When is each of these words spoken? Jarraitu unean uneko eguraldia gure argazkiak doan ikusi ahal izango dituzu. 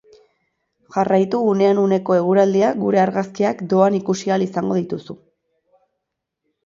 Jarraitu 0.95 1.41
unean 1.49 1.81
uneko 1.81 2.17
eguraldia 2.19 2.71
gure 2.85 3.03
argazkiak 3.03 3.61
doan 3.75 3.99
ikusi 4.01 4.33
ahal 4.33 4.47
izango 4.51 4.81
dituzu. 4.83 5.21